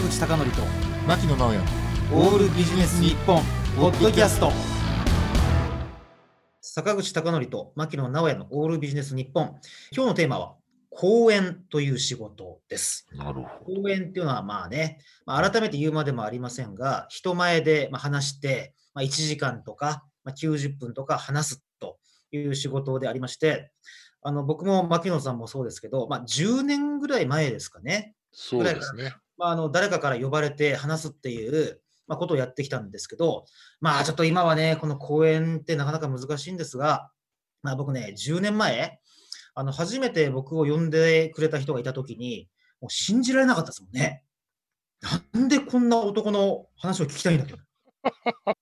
[0.00, 0.62] 坂口孝則と
[1.06, 1.58] 牧野直哉。
[2.14, 3.42] オールビジネス日本
[3.76, 4.50] ポッドキャスト。
[6.62, 9.56] 坂口孝則と牧野直哉のオールビジネス日本。
[9.92, 10.54] 今日のテーマは
[10.88, 13.08] 講演という仕事です。
[13.14, 21.98] なるほ講演っていうのはまあね、まあ、改めて言うまでもありませんが人前でまあ話して、まあ、1時間とか、まあ、90分とか話すと
[22.32, 23.70] いう仕事でありまして
[24.22, 28.14] あの僕も牧野さんもそうですけど、まあ、10年ぐらい前ですかね。
[28.32, 29.12] そうですね。
[29.40, 33.46] まあ、あの誰かから呼ばれて話すっていう、まあ、ことをやってきたんですけど、
[33.80, 37.10] まあちょっと今はね、この講演ってなかなか難しいんですが、
[37.62, 39.00] まあ、僕ね、10年前、
[39.54, 42.48] あの初めて僕を呼んでくれた人がいたときに、
[42.82, 44.24] もう信じられなかったですもんね。
[45.32, 47.58] なんでこんな男の話を聞きたいんだけど。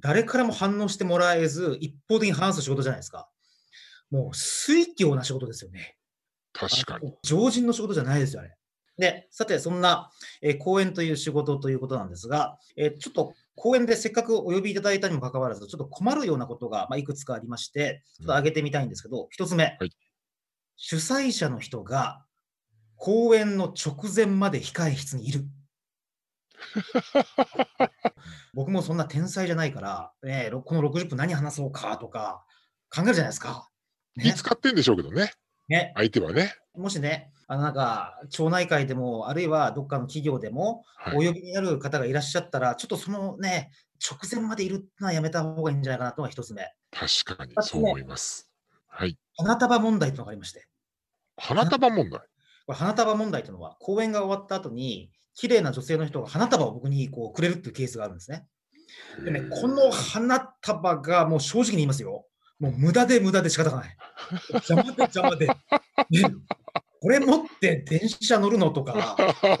[0.00, 3.28] 誰からも反応してもらえず、一方的に話す仕事じゃないですか。
[4.10, 5.96] もう水教な仕事ですよね。
[6.52, 7.14] 確かに。
[7.22, 8.54] 常人の仕事じゃないですよ、あれ。
[8.98, 10.10] で、さて、そんな、
[10.42, 19.90] えー講演という仕事ということなんですが、えーちょっと講演でせっかくお呼びいただいたにもかかわらず、ちょっと困るようなことが、まあ、いくつかありまして、ちょっと挙げてみたいんですけど、一つ目、はい
[20.84, 22.24] 主催者の人が
[22.96, 25.44] 講演の直前まで控え室にいる。
[28.52, 32.44] 僕もそんな天才じゃないから、ね、ろこの60分何話そうかとか
[32.90, 33.70] 考えるじゃないですか。
[34.16, 35.32] ね気使ってんでしょうけどね。
[35.68, 36.54] ね相手はね。
[36.74, 46.72] もしね、あのなんか町内会でも、あるいはどっかの企業でも、はいお呼びになる方がいらっしゃったら、ちょっとそのね、直前までいるのはやめた方がいいんじゃないかなというのが一つ目。
[46.90, 48.50] 確かにそう思います。
[48.88, 49.18] はい。
[49.36, 50.66] 花束問題というのがありまして、
[51.36, 52.20] 花束問題？
[52.66, 58.46] これ花束問題というのは、講演が終わった後に、綺麗な女性の人が花束を僕にこうくれるっていうケースがあるんですね。
[59.24, 62.26] でね、この花束がもう正直に言いますよ。
[62.62, 63.96] もう無駄で無駄で仕方がない。
[64.52, 65.48] 邪魔で邪魔で。
[65.48, 65.54] ね
[67.00, 69.60] これ持って電車乗るのとか、こ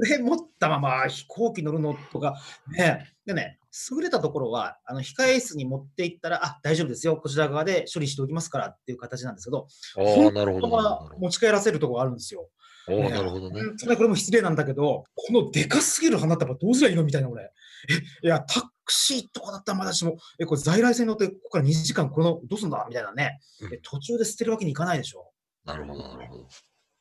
[0.00, 2.42] れ持ったまま飛行機乗るのとか、
[2.76, 3.06] ね。
[3.24, 3.60] でね、
[3.92, 11.10] 優れたところは、あの控え室に持って行ったら、あ大丈夫ですよ、こちら側で処理しておきますからっていう形なんですけど、ああ、なるほど。
[11.20, 12.48] 持ち帰らせるところがあるんですよ。
[12.88, 13.04] ほど。
[13.04, 13.62] ああ、なるほどね。
[13.96, 17.44] これも失礼なんだけど、このでかすぎる花束どうすりゃいいのみたいな、俺。
[17.44, 22.84] え、いや、タクシーとかだったらまだしも、え、これ在来線に乗って、ここから2時間、この、どうすんだ？
[22.86, 23.74] みたいなねうん。
[23.74, 25.32] え途中で捨てるわけにいかないでしょ。
[25.64, 26.48] なるほど、なるほど。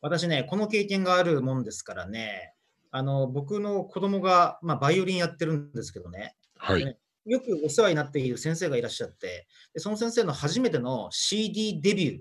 [0.00, 2.54] 私ね、この経験があるもんですからね、
[2.90, 6.98] あの、僕の子供が、まあ、バイオリンやってるんですけどね、はい。
[7.24, 12.20] よくお世話になっている先生がいらっしゃって、でその先生の初めての CD デビュー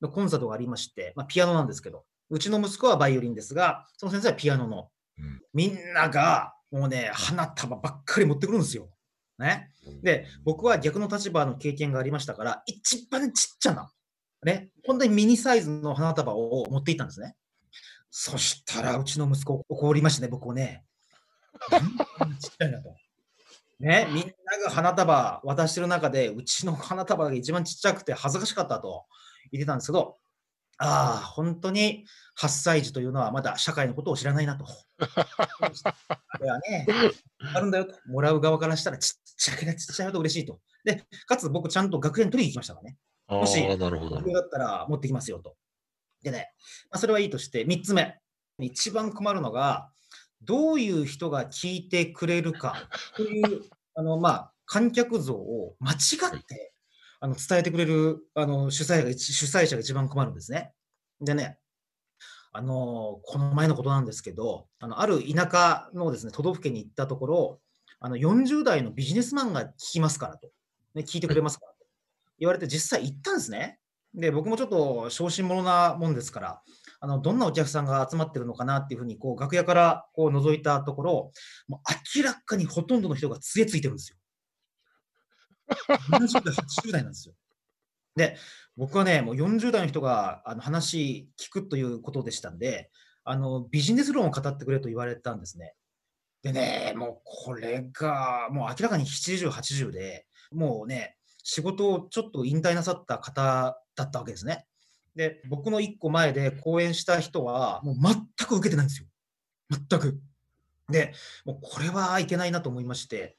[0.00, 4.88] のコンサートがありまして、まあ、ピアノなんですけど、うちの息子はバイオリンですが、その先生はピアノの。
[5.18, 8.88] うんみんながもうね、花束ばっかり持ってくるんですよ。
[9.38, 9.70] ね。
[10.02, 13.90] で、僕は逆の立場の経験がありましたから、一番ちっちゃな、
[14.44, 17.34] ね、本当にミニサイズの花束を持っていったんですね。
[18.10, 20.84] そしたら、うちの息子怒りましたね、僕をね。
[22.40, 22.94] ちっちゃいなと。
[23.78, 24.32] ね、みんな
[24.64, 29.06] が花束渡してる中で、うちの花束が一番ちっちゃくて恥ずかしかったと
[29.52, 30.18] 言ってたんですけど、
[30.82, 32.06] ああ、本当に
[32.40, 34.64] 8歳児というのはまだ社会のことを知らないなと。
[34.98, 36.86] あれはね、
[37.54, 37.94] あるんだよと。
[38.06, 40.58] もらう側からしたらちっちゃければちっちゃいほど嬉しいと。
[40.84, 42.96] で、かつ僕ちゃんと学園取りに行きましたからね。
[43.26, 44.16] あもしあ、なるほど。
[44.16, 45.54] 僕だったら持ってきますよと。
[46.22, 46.50] でね、
[46.90, 48.18] まあ、それはいいとして、3つ目。
[48.58, 49.90] 一番困るのが、
[50.42, 53.62] どういう人が聞いてくれるかという、
[53.94, 55.96] あの、まあ、観客像を間違
[56.38, 56.72] って、
[57.20, 60.72] あの伝えてくれるあの主催が主催者が一番困るんですね。
[61.20, 61.58] でね、
[62.52, 67.60] あのこの前のことなんですけど、あのある田舎のですね都道府県に行ったところ、
[68.00, 70.48] あの40代のビジネスマンが聞きますからと、
[70.94, 71.78] ね、聞いてくれますからと
[72.38, 73.78] 言われて、実際行ったんですね。
[74.14, 76.62] で、僕もちょっと小心者なもんですから、
[77.00, 81.32] あのどんなお客さんが集まってるのかなっていうふうにこう楽屋からこう覗いたところ、
[81.68, 81.80] もう
[82.16, 84.16] 明らかにほとんどの人が杖ついてるんですよ。
[86.10, 87.34] 70代、80代なんですよ。
[88.16, 88.36] で、
[88.76, 92.90] 僕はね、もう40代の人があの話聞くということでしたんで、
[93.24, 95.74] あのビジネス論を語ってくれと言われたんですね。
[96.42, 104.66] でね、もうこれが、もう明らかに70、80で、もうね、仕事をちょっと引退なさった方だったわけですね。
[105.14, 108.14] で、僕の一個前で講演した人は、もう全
[108.46, 109.06] く受けてないんですよ。
[109.70, 110.20] 全く。
[110.88, 111.12] で、
[111.44, 113.36] もうこれはいけないなと思いまして、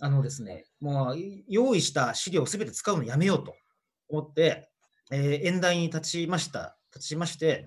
[0.00, 1.16] あのですね、もう
[1.48, 3.54] 用意した資料をすべて使うのやめようと
[4.08, 4.68] 思って、
[5.10, 6.76] えー演台に立ちました。
[6.94, 7.66] 立ちまして、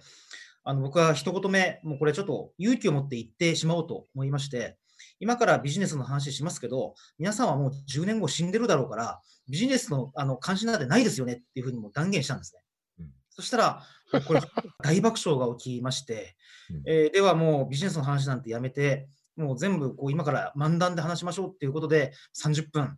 [0.63, 4.77] あの僕は一言目、もうこれちょっと勇気を持って言ってしまおうと思いまして、
[5.19, 12.62] 今からビジネスの話しますけど、皆さんはもう10年後死んでるだろうから、ビジネスのあの関心なんてないですよねっていうふうにもう断言したんですね。
[13.00, 13.83] うんそしたら、
[14.25, 14.41] これ
[14.83, 16.35] 大爆笑が起きまして、
[16.71, 19.07] うんえーではもうビジネスの話なんてやめて、
[19.38, 22.98] もう全部こう今から漫談で話しましょうっていうことで、30分、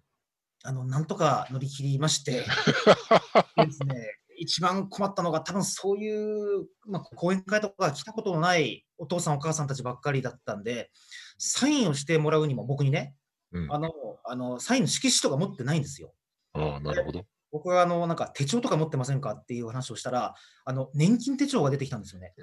[0.64, 10.92] あのなんとか乗り切りまして、で ですね、一番困ったのが、多分そういう、まあ、講演会とか来たことのないお父さん、お母さんたちばっかりだったんで、
[11.38, 13.16] サインをしてもらうにも、僕にね、
[13.52, 13.74] うん。
[13.74, 13.92] あの
[14.24, 16.14] あのサインの色紙とか持ってないんですよ。
[16.54, 17.26] ああ、なるほど。
[17.52, 20.36] 僕はあのなんか手帳とか持ってませんかっていう話をしたら、
[20.66, 22.34] あの年金手帳が出てきたんですよね。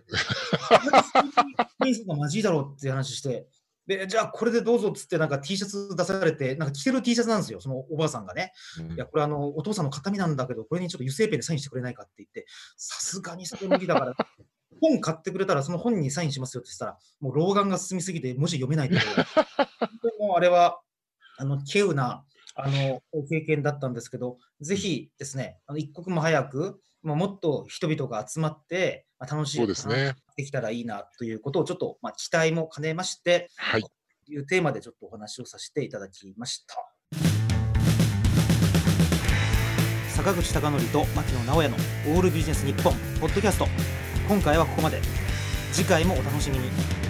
[1.80, 3.46] 年金がマジいだろうっていう話して、
[3.86, 8.52] でじゃあこれでどうぞっつってなんか T シャツ出されて、なんか着てる T シャツなんですよ、そのおばあさんがね。
[8.80, 12.46] うんいや、これあのお父さんの形見なんだけど、これにちょっと油性ペンでサインしてくれないかって言って、
[12.76, 14.14] さすがにそれ無理だから、
[14.80, 20.80] 本買ってくれたらその本にサインしますよって言ったら、もう老眼が進みすぎて文字読めないけど、本当にもうあれは、
[21.38, 22.24] あの、稀有な、
[22.56, 30.14] あの、経験だったんですけど、ぜひですね、あの一刻も早く、まあ、もっと人々が集まって、まあ、楽しいそうですね。
[30.36, 33.82] できたらいいなということをちょっと、まあ、期待も兼ねまして、はい。
[33.82, 33.90] と
[34.32, 36.74] いうテーマでちょっとお話をさせていただきました。
[40.08, 43.66] 坂口孝則と牧野直哉のオールビジネス日本ポッドキャスト。
[44.26, 45.00] 今回はここまで。
[45.72, 47.05] 次回もお楽しみに。